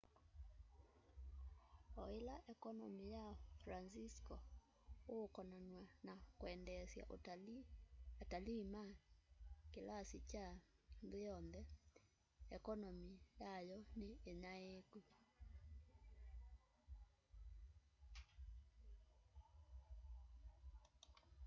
o 2.01 2.03
ila 2.19 2.35
ekonomi 2.53 3.05
ya 3.15 3.25
francisco 3.61 4.35
ukonanaw'a 5.25 5.93
na 6.07 6.13
kwendeesya 6.39 7.03
atalii 8.21 8.63
ma 8.73 8.83
kilasi 9.71 10.17
kya 10.31 10.45
nthi 11.05 11.19
yonthe 11.27 11.61
ekonomi 12.55 13.11
yayo 13.41 13.77
ni 13.99 14.09
inyaiiku 14.31 14.99